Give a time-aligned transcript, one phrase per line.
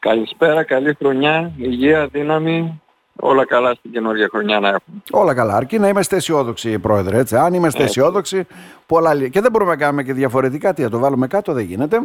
[0.00, 2.82] Καλησπέρα, καλή χρονιά, υγεία, δύναμη,
[3.16, 5.02] όλα καλά στην καινούργια χρονιά να έχουμε.
[5.10, 7.18] Όλα καλά, αρκεί να είμαστε αισιόδοξοι, Πρόεδρε.
[7.18, 7.36] Έτσι.
[7.36, 7.98] Αν είμαστε Έτσι.
[8.00, 8.46] αισιόδοξοι,
[8.86, 9.28] πολλά...
[9.28, 10.74] και δεν μπορούμε να κάνουμε και διαφορετικά.
[10.74, 12.00] Τι, να το βάλουμε κάτω, δεν γίνεται.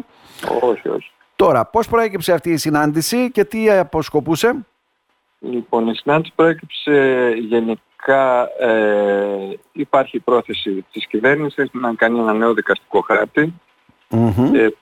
[0.62, 1.12] Όχι, όχι.
[1.36, 4.66] Τώρα, πώς προέκυψε αυτή η συνάντηση και τι αποσκοπούσε;
[5.40, 13.02] Λοιπόν, η συνάντηση προέκυψε γενικά, ε, υπάρχει πρόθεση της κυβέρνησης να κάνει ένα νέο δικαστικό
[13.02, 13.54] χάρτη.
[14.10, 14.56] Μμμ.
[14.56, 14.74] Ε,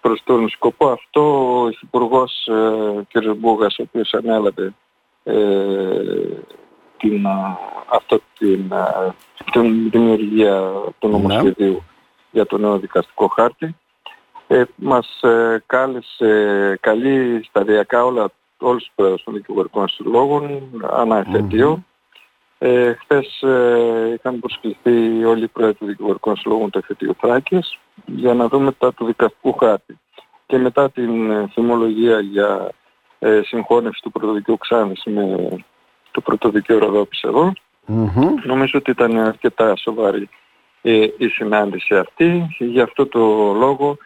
[0.00, 3.34] προς τον σκοπό αυτό ο Υφυπουργός ε, κ.
[3.36, 4.74] Μπούγας, ο οποίος ανέλαβε
[5.24, 5.34] ε,
[6.96, 7.58] την, α,
[7.88, 9.14] αυτό, την, α,
[9.52, 10.60] την δημιουργία
[10.98, 11.12] του Ναι.
[11.12, 11.82] νομοσχεδίου
[12.30, 13.76] για το νέο δικαστικό χάρτη,
[14.46, 21.84] ε, μας ε, κάλεσε, καλεί σταδιακά όλα, όλους τους πρόεδρους των δικηγορικών συλλόγων, ανά εφετείο.
[22.64, 28.34] Ε, χθες ε, είχαν προσκληθεί όλοι οι πρόεδροι των δικηγορικών συλλόγων του εφετείου Θράκης για
[28.34, 29.98] να δούμε τα του δικαστικού χάρτη.
[30.46, 32.70] Και μετά την ε, θυμολογία για
[33.18, 35.48] ε, συγχώνευση του πρωτοδικαίου Ξάνης με
[36.10, 37.52] το πρωτοδικαίο Ροδόπης εδώ,
[37.86, 38.34] Μμμ.
[38.44, 40.28] Νομίζω ότι ήταν αρκετά σοβαρή
[40.82, 42.56] ε, η συνάντηση αυτή.
[42.58, 43.96] Γι' αυτό το λόγο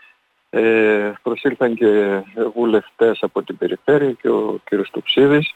[0.50, 2.23] ε, προσήλθαν και
[2.55, 4.84] βουλευτές από την περιφέρεια και ο κ.
[4.86, 5.55] Στοψίδης.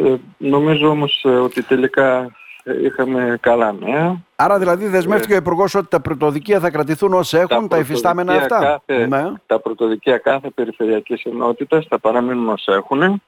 [0.00, 2.30] Ε, νομίζω όμως ε, ότι τελικά
[2.62, 4.16] ε, είχαμε καλά νέα.
[4.36, 8.56] Άρα δηλαδή δεσμεύτηκε ο Υπουργός ότι τα πρωτοδικεία θα κρατηθούν όσοι έχουν, τα, υφιστάμενα πρωτοδικεία
[8.66, 8.82] αυτά.
[8.86, 9.32] Κάθε, Ναι.
[9.46, 13.22] Τα πρωτοδικεία κάθε περιφερειακής ενότητας θα παραμείνουν όσα έχουν.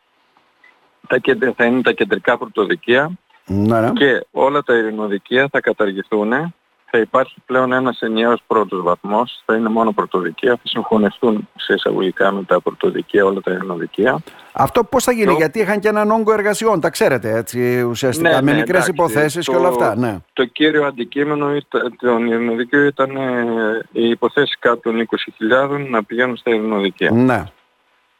[1.08, 3.10] Τα, κεντρ- θα είναι τα κεντρικά πρωτοδικεία.
[3.46, 3.90] Ναι, ναι.
[3.92, 6.54] Και όλα τα ειρηνοδικεία θα καταργηθούν.
[6.92, 9.42] Θα υπάρχει πλέον ένας ενιαίος πρώτος βαθμός.
[9.44, 10.52] Θα είναι μόνο πρωτοδικεία.
[10.56, 14.18] Θα συγχωνευτούν σε εισαγωγικά με τα πρωτοδικεία όλα τα ειρηνοδικεία.
[14.52, 18.28] Αυτό πώς θα γίνει, Το- γιατί είχαν και έναν όγκο εργασιών, τα ξέρετε έτσι ουσιαστικά,
[18.28, 19.96] Ναι, με ναι, μικρές εντάξει, υποθέσεις και το- όλα αυτά.
[19.96, 20.16] Ναι.
[20.32, 26.36] Το κύριο αντικείμενο ήταν- των ειρηνοδικείων ήταν ε, οι υποθέσεις κάτω των 20.000 να πηγαίνουν
[26.36, 27.10] στα ειρηνοδικεία.
[27.10, 27.44] ναι.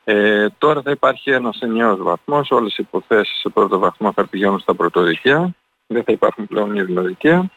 [0.05, 2.51] Ε, τώρα θα υπάρχει ένας ενιαίος βαθμός.
[2.51, 5.55] Όλες οι υποθέσεις σε πρώτο βαθμό θα πηγαίνουν στα πρωτοδικεία.
[5.87, 7.51] Δεν θα υπάρχουν πλέον ειρηνοδικεία.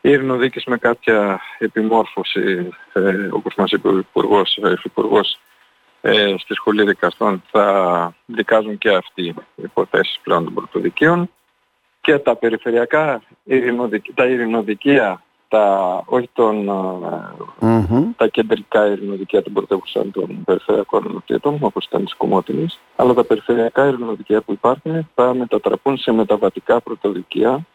[0.00, 5.38] Οι ειρηνοδίκες με κάποια επιμόρφωση, ε, όπως μας είπε ο Υπουργός, ε, Υφυπουργός,
[6.00, 11.30] ε, στη Σχολή Δικαστών θα δικάζουν και αυτοί οι υποθέσεις πλέον των πρωτοδικείων.
[12.00, 18.10] Και τα περιφερειακά ειρηνοδικ- τα ειρηνοδικεία, τα, όχι των ε, Μμμ.
[18.16, 23.86] τα κεντρικά ειρηνοδικεία των πρωτεύουσαν των περιφερειακών ενωτήτων, όπως ήταν της Κομότινης, αλλά τα περιφερειακά
[23.86, 27.66] ειρηνοδικεία που υπάρχουν θα μετατραπούν σε μεταβατικά πρωτοδικεία,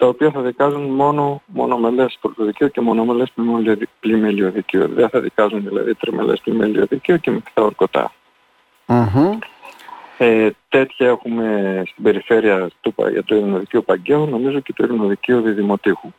[0.00, 4.88] τα οποία θα δικάζουν μόνο μονομελές πρωτοδικείο και μονομελές πλημελιο- πλημελιωδικείο.
[4.88, 8.12] Δεν θα δικάζουν δηλαδή τριμελές πλημελιωδικείο και μεικτά ορκωτά.
[8.86, 9.38] Μμμ.
[10.18, 15.40] Ε, τέτοια έχουμε στην περιφέρεια του, Πα- για το Ειρηνοδικείο Παγκαίου, νομίζω και το Ειρηνοδικείο
[15.40, 16.12] Διδημοτήχου,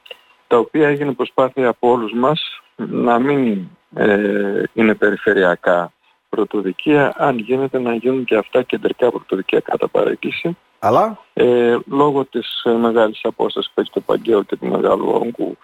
[0.47, 5.91] τα οποία έγινε προσπάθεια από όλους μας να μην ε, είναι περιφερειακά
[6.29, 10.57] πρωτοδικεία, αν γίνεται να γίνουν και αυτά κεντρικά πρωτοδικεία κατά παρέκκληση.
[10.83, 15.57] Αλλά, Ε, λόγω της ε, μεγάλης απόστασης που έχει το Παγκαίο και του μεγάλου όγκου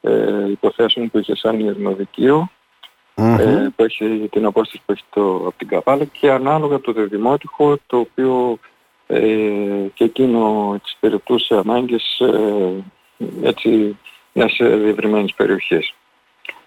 [0.00, 2.48] ε, υποθέσεων που είχε σαν Ειρηνοδικείο,
[3.16, 3.38] Μμμ.
[3.38, 7.78] ε, που έχει την απόσταση που έχει το, από την Καβάλα και ανάλογα το δεδημότυχο
[7.86, 8.58] το οποίο
[9.06, 9.20] ε,
[9.94, 12.84] και εκείνο εξυπηρετούσε ανάγκες ε,
[13.42, 13.98] έτσι
[14.32, 15.94] μιας ε, διευρυμένης περιοχής.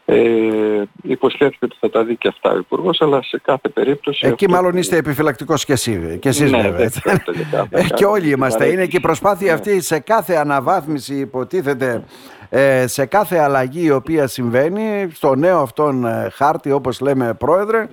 [0.09, 4.27] Ε, υποσχέθηκε ότι θα τα δει και αυτά ο Υπουργός, αλλά σε κάθε περίπτωση...
[4.27, 6.71] εκεί αυτό μάλλον που- είστε επιφυλακτικός κι εσύ, κι εσείς Ναι, βέβαια.
[6.77, 7.01] δεν έτσι.
[7.01, 8.65] πρόκειται για κάθε- Ε, και κάθε όλοι είμαστε.
[8.65, 9.53] Είναι και η προσπάθεια Ναι.
[9.53, 12.03] αυτή σε κάθε αναβάθμιση υποτίθεται,
[12.49, 17.87] ε, σε κάθε αλλαγή η οποία συμβαίνει, στο νέο αυτόν ε, χάρτη όπως λέμε πρόεδρε,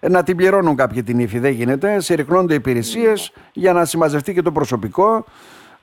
[0.00, 1.38] ε, να την πληρώνουν κάποιοι την ύφη.
[1.38, 2.00] Δεν γίνεται.
[2.00, 5.24] Συρρυκνώνται υπηρεσίες για να συμμαζευτεί και το προσωπικό.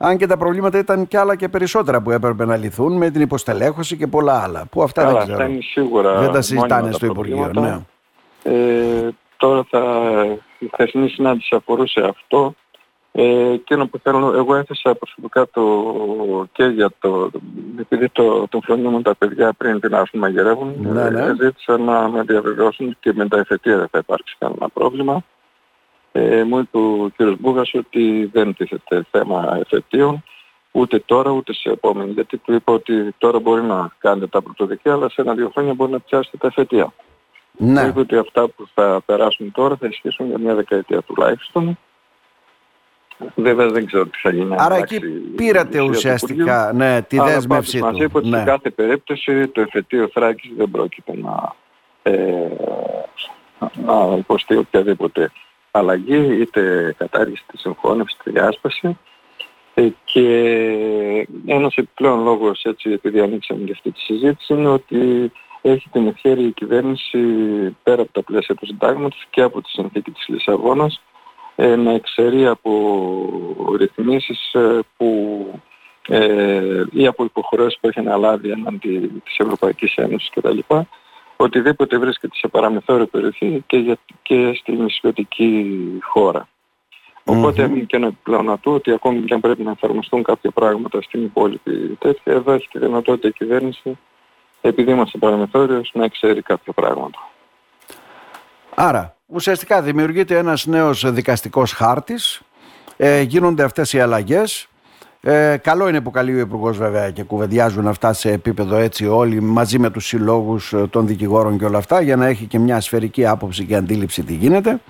[0.00, 3.20] Αν και τα προβλήματα ήταν κι άλλα και περισσότερα που έπρεπε να λυθούν με την
[3.20, 4.66] υποστελέχωση και πολλά άλλα.
[4.70, 5.48] Που αυτά Καλά, δεν αυτά ξέρω.
[5.52, 7.36] είναι σίγουρα Δεν τα μόνιμα συζητάνε τα στο Υπουργείο.
[7.36, 7.84] προβλήματα.
[8.44, 8.54] Ναι.
[8.56, 9.82] Ε, τώρα θα,
[10.58, 12.54] η χθεσινή συνάντηση αφορούσε αυτό.
[13.12, 15.62] Ε, εκείνο που θέλω, εγώ έθεσα προσωπικά το,
[16.52, 17.30] και για το,
[17.80, 21.20] επειδή το, το φρονίμουν τα παιδιά πριν την άρθρο μαγειρεύουν, Ναι, ναι.
[21.20, 25.24] ε, ζήτησα να με διαβεβαιώσουν και με τα εφετεία δεν θα υπάρξει κανένα πρόβλημα.
[26.18, 27.38] Ε, μου είπε ο κ.
[27.38, 30.22] Μπούγας ότι δεν τίθεται θέμα εφετείων
[30.70, 32.10] ούτε τώρα ούτε σε επόμενη.
[32.10, 35.92] Γιατί του είπα ότι τώρα μπορεί να κάνετε τα πρωτοδικεία, αλλά σε ένα-δύο χρόνια μπορεί
[35.92, 36.92] να πιάσετε τα εφετεία.
[37.56, 37.82] Ναι.
[37.82, 41.78] Είπε ότι αυτά που θα περάσουν τώρα θα ισχύσουν για μια δεκαετία τουλάχιστον.
[43.34, 44.52] Βέβαια δεν ξέρω τι θα γίνει.
[44.52, 48.02] αν Άρα αλλάξει εκεί η πήρατε ουσία του ουσιαστικά ναι, τη Αλλά δέσμευσή πάντως του.
[48.02, 48.38] Μας είπε ότι ναι.
[48.38, 51.54] σε κάθε περίπτωση το εφετείο Θράκης δεν πρόκειται να,
[52.02, 52.12] ε,
[53.84, 55.32] να υποστεί οποιαδήποτε
[55.78, 58.98] αλλαγή, είτε κατάργηση της συγχώνευσης, είτε διάσπαση.
[59.74, 60.26] Ε, και
[61.46, 65.32] ένας επιπλέον λόγος, έτσι, επειδή ανοίξαμε για αυτή τη συζήτηση, είναι ότι
[65.62, 67.18] έχει την ευχαίρεια η κυβέρνηση
[67.82, 71.02] πέρα από τα πλαίσια του συντάγματος και από τη συνθήκη της Λισαβόνας
[71.56, 72.72] ε, να εξαιρεί από
[73.76, 75.60] ρυθμίσεις ε, που
[76.08, 80.58] ε, ή από υποχρεώσεις που έχει αναλάβει έναντι της Ευρωπαϊκής Ένωσης κτλ.
[81.40, 86.48] Οτιδήποτε βρίσκεται σε παραμεθόριο περιοχή και, για, και στη νησιωτική χώρα.
[87.24, 91.02] Οπότε έμεινε και ένα επιπλέον ατού ότι ακόμη και αν πρέπει να εφαρμοστούν κάποια πράγματα
[91.02, 93.98] στην υπόλοιπη τέτοια, εδώ έχει τη δυνατότητα η κυβέρνηση,
[94.60, 97.18] επειδή είμαστε παραμεθόριος, να ξέρει κάποια πράγματα.
[98.74, 102.42] Άρα, ουσιαστικά δημιουργείται ένας νέος δικαστικός χάρτης,
[102.96, 104.67] ε, γίνονται αυτές οι αλλαγές,
[105.20, 109.40] ε, καλό είναι που καλεί ο Υπουργός βέβαια και κουβεντιάζουν αυτά σε επίπεδο έτσι όλοι
[109.40, 112.80] μαζί με τους συλλόγους ε, των δικηγόρων και όλα αυτά για να έχει και μια
[112.80, 114.80] σφαιρική άποψη και αντίληψη τι γίνεται.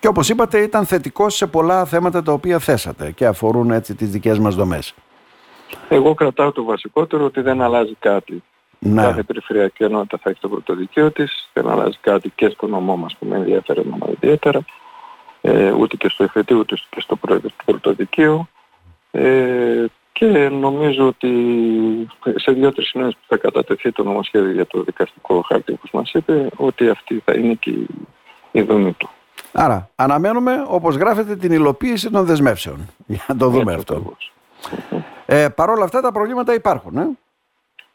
[0.00, 4.10] Και όπως είπατε ήταν θετικό σε πολλά θέματα τα οποία θέσατε και αφορούν έτσι τις
[4.10, 4.94] δικές μας δομές.
[5.88, 8.42] Εγώ κρατάω το βασικότερο ότι δεν αλλάζει κάτι.
[8.78, 9.02] Ναι.
[9.02, 13.16] Κάθε περιφερειακή ενότητα θα έχει το πρωτοδικείο της, δεν αλλάζει κάτι και στο νομό μας
[13.18, 13.82] που με ενδιαφέρει
[14.12, 14.64] ιδιαίτερα,
[15.40, 17.18] ε, ούτε και στο εφετείο ούτε και στο
[17.64, 18.48] πρωτοδικείο.
[19.16, 21.28] Ε, και νομίζω ότι
[22.34, 26.48] σε δύο-τρεις σημείες που θα κατατεθεί το νομοσχέδιο για το δικαστικό χάρτη όπως μας είπε,
[26.56, 27.70] ότι αυτή θα είναι και
[28.52, 29.08] η δομή του.
[29.52, 32.88] Άρα, αναμένουμε, όπως γράφεται, την υλοποίηση των δεσμεύσεων.
[33.06, 34.16] Για να το δούμε αυτό.
[35.26, 37.08] Ε, Παρ' όλα αυτά τα προβλήματα υπάρχουν, ε;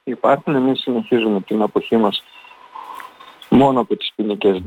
[0.04, 0.56] Υπάρχουν.
[0.56, 2.24] Εμείς συνεχίζουμε την αποχή μας
[3.50, 4.62] μόνο από τις ποινικές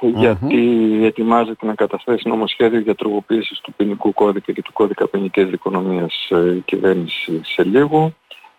[0.00, 6.28] γιατί ετοιμάζεται να καταθέσει νομοσχέδιο για τροποποίησης του ποινικού κώδικα και του κώδικα ποινικής δικονομίας
[6.30, 8.12] ε, η κυβέρνηση σε λίγο.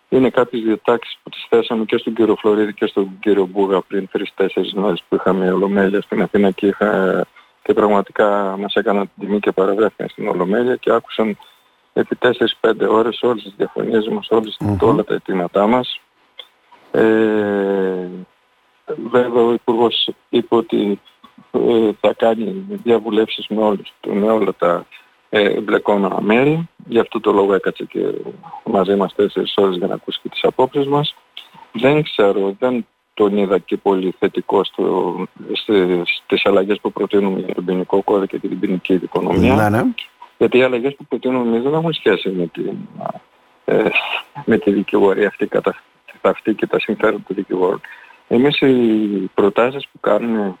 [0.08, 4.08] Είναι κάποιες διατάξεις που τις θέσαμε και στον κύριο Φλωρίδη και στον κύριο Μπούγα πριν
[4.36, 7.24] 3-4 μέρες που είχαμε ολομέλεια στην Αθήνα και, είχα,
[7.62, 11.36] και πραγματικά μας έκαναν τιμή και παραβρέθηκαν στην ολομέλεια και άκουσαν
[11.92, 12.18] επί
[12.60, 16.00] 4-5 ώρες όλες τις διαφωνίες μας, όλες, όλα τα αιτήματά μας.
[16.90, 18.08] Ε,
[19.10, 21.00] Βέβαια ο Υπουργός είπε ότι
[21.50, 24.86] ε, θα κάνει διαβουλεύσεις με, όλους, με όλα τα
[25.28, 26.68] ε, εμπλεκόμενα μέρη.
[26.86, 28.00] Γι' αυτό το λόγο έκατσε και
[28.64, 31.14] μαζί μας τέσσερις ώρες για να ακούσει και τις απόψεις μας.
[31.72, 35.16] Δεν ξέρω, δεν τον είδα και πολύ θετικό στο,
[36.26, 39.54] στις αλλαγές που προτείνουμε για τον ποινικό κώδικα και την ποινική δικονομία.
[39.54, 39.82] Ναι, ναι.
[40.38, 42.76] Γιατί οι αλλαγές που προτείνουμε εμείς δεν έχουν σχέση με, την,
[43.64, 43.88] ε,
[44.44, 45.74] με τη δικηγορία αυτή, κατά,
[46.20, 47.80] αυτή και τα συμφέροντα του δικηγόρου.
[48.32, 50.54] Εμείς οι προτάσεις που κάνουμε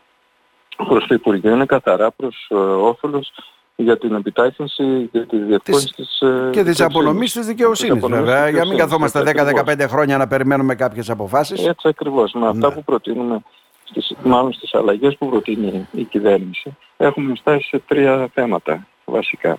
[0.76, 3.32] προς το Υπουργείο είναι καθαρά προς ε, όφελος
[3.76, 6.20] για την επιτάχυνση και τη διευκόλυνση της...
[6.20, 9.22] Ε, και της απονομής της δικαιοσύνης βέβαια, για να μην καθόμαστε
[9.66, 11.66] 10-15 χρόνια να περιμένουμε κάποιες αποφάσεις.
[11.66, 12.74] Έτσι ακριβώς, με αυτά ναι.
[12.74, 13.42] που προτείνουμε,
[13.84, 19.58] στις, μάλλον στις αλλαγές που προτείνει η κυβέρνηση, έχουμε στάσει σε τρία θέματα βασικά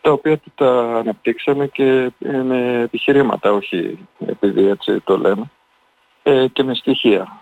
[0.00, 5.50] τα οποία τα αναπτύξαμε και με επιχειρήματα, όχι επειδή έτσι το λέμε,
[6.22, 7.41] ε, και με στοιχεία.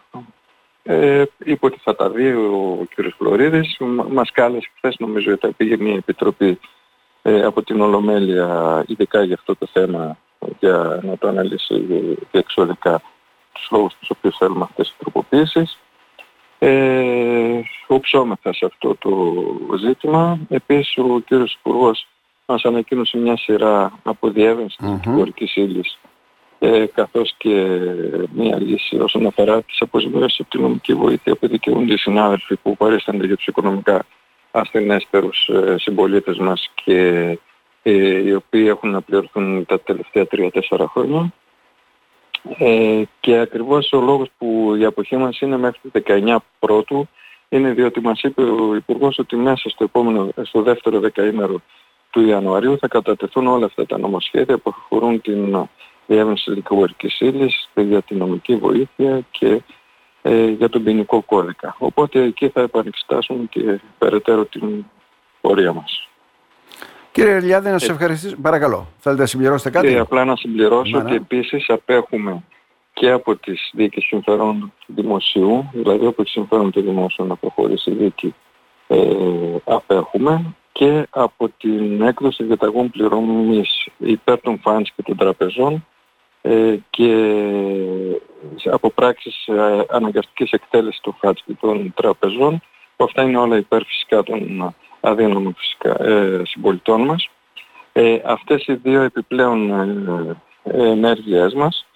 [0.83, 3.13] Ε, είπε ότι θα τα δει ο κ.
[3.17, 3.77] Φλωρίδης.
[4.11, 6.59] Μας κάλεσε χθες νομίζω ότι πήγε μια επιτροπή
[7.23, 10.17] ε, από την Ολομέλεια ειδικά για αυτό το θέμα
[10.59, 11.75] για να το αναλύσει
[12.31, 13.03] διεξοδικά
[13.53, 15.79] τους λόγους τους οποίους θέλουμε αυτές τις τροποποίησεις.
[16.59, 19.35] Ε, οψόμεθα σε αυτό το
[19.79, 20.39] ζήτημα.
[20.49, 21.31] Επίσης ο κ.
[21.59, 22.07] Υπουργός
[22.47, 25.29] μας ανακοίνωσε μια σειρά από διεύρυνση mm-hmm.
[25.35, 25.99] της ύλης
[26.63, 27.79] ε, καθώς και
[28.33, 32.77] μια λύση όσον αφορά τις αποζημιώσεις από την νομική βοήθεια που δικαιούνται οι συνάδελφοι που
[32.77, 34.05] παρίστανται για τους οικονομικά
[34.51, 36.99] ασθενέστερους ε, συμπολίτες μας και
[37.83, 37.93] ε,
[38.27, 41.33] οι οποίοι έχουν να πληρωθούν τα τελευταία 3-4 χρόνια.
[42.59, 47.09] Ε, και ακριβώς ο λόγος που η αποχή μας είναι μέχρι το 19 πρώτου
[47.49, 51.61] είναι διότι μας είπε ο Υπουργός ότι μέσα στο, επόμενο, στο δεύτερο δεκαήμερο
[52.11, 55.69] του Ιανουαρίου θα κατατεθούν όλα αυτά τα νομοσχέδια που αφορούν την
[56.15, 59.63] διεύρυνση δικηγορικής ύλης, για την νομική βοήθεια και
[60.23, 61.77] ε, για τον ποινικό κώδικα.
[61.79, 64.85] Οπότε εκεί θα επανεξετάσουμε και περαιτέρω την
[65.41, 66.09] πορεία μας.
[67.13, 68.37] Κύριε Ελιάδη, να σας ε, ευχαριστήσω.
[68.43, 71.05] Παρακαλώ, θέλετε να συμπληρώσετε κάτι; Και απλά να συμπληρώσω ναι, ναι.
[71.05, 72.43] ότι επίσης απέχουμε
[72.93, 77.91] και από τις δίκες συμφερόντων του δημοσίου, δηλαδή από τις συμφέρον του δημόσιου να προχωρήσει
[77.91, 78.35] η δίκη,
[78.87, 78.99] ε,
[79.65, 85.83] απέχουμε και από την έκδοση διαταγών πληρωμής υπέρ των φάνης και των τραπεζών ε,
[86.91, 87.13] και
[88.65, 92.63] από πράξεις ε, αναγκαστικής εκτέλεσης του χάτσι των τραπεζών
[92.97, 97.31] που αυτά είναι όλα υπέρ φυσικά των αδύναμων φυσικά, ε, συμπολιτών μας.
[97.93, 99.71] Ε, αυτές οι δύο επιπλέον
[100.63, 101.87] ε, ενέργειές μας,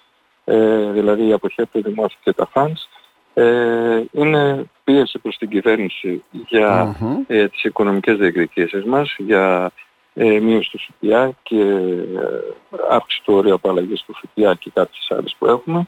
[0.43, 2.89] ε, δηλαδή η αποχή από το δημόσιο και τα φαντς,
[3.33, 7.49] ε, είναι πίεση προς την κυβέρνηση για mm-hmm.
[7.51, 9.71] τις οικονομικές διεκδικήσεις μας, για
[10.17, 12.39] ε, μείωση του ΦΠΑ και ε,
[12.89, 15.87] αύξηση του ωρίου απαλλαγής του ΦΠΑ και κάποιες άλλες που έχουμε.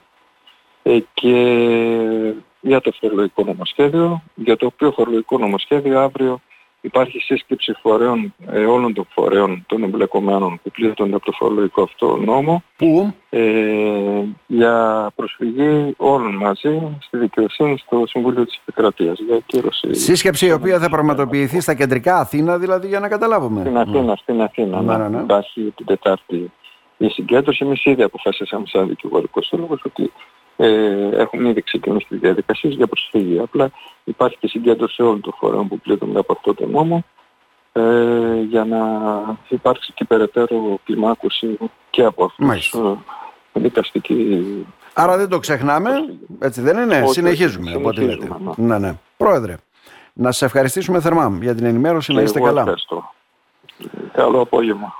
[0.84, 6.42] Ε, και για το φορολογικό νομοσχέδιο, για το οποίο φορολογικό νομοσχέδιο αύριο
[6.82, 12.18] υπάρχει σύσκεψη φορέων, ε, όλων των φορέων των εμπλεκομένων που πλήττονται από το φορολογικό αυτό
[12.18, 13.42] νόμο Πού; ε,
[14.48, 19.94] για προσφυγή όλων μαζί στη δικαιοσύνη στο Συμβούλιο της Επικρατείας για κύρωση.
[19.94, 23.60] Σύσκεψη η οποία θα πραγματοποιηθεί στα κεντρικά Αθήνα δηλαδή για να καταλάβουμε.
[23.62, 24.82] Στην Αθήνα, στην Αθήνα.
[24.82, 25.24] Ναι, να ναι, ναι.
[25.24, 26.52] Υπάρχει την Τετάρτη
[26.98, 27.66] η συγκέντρωση.
[27.66, 30.12] Εμείς ήδη αποφασίσαμε σαν δικηγορικό σύλλογος ότι
[30.58, 33.40] ε, έχουμε ήδη ξεκινήσει τις διαδικασίες για προσφυγή.
[33.40, 33.72] Απλά
[34.04, 37.04] υπάρχει και συγκέντρωση όλων των φορέων που πλήττονται από αυτό το νόμο
[37.74, 38.80] ε, για να
[39.50, 41.58] υπάρξει και περαιτέρω κλιμάκωση
[41.90, 42.98] και από αυτούς Μάλιστα.
[43.54, 45.92] ε, δικαστική Άρα δεν το ξεχνάμε,
[46.40, 48.12] έτσι δεν είναι, Όχι, συνεχίζουμε όχι, από ό,τι λέτε.
[48.26, 48.94] συνεχίζουμε, Ναι, ναι.
[49.18, 49.56] Πρόεδρε,
[50.14, 52.60] να σας ευχαριστήσουμε θερμά για την ενημέρωση, να Και είστε εγώ καλά.
[52.62, 53.14] ευχαριστώ.
[54.14, 54.96] Καλό απόγευμα.